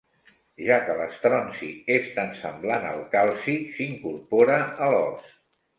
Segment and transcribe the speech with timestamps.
[0.67, 5.35] Ja que l'estronci és tan semblant al calci, s'incorpora a l'ós.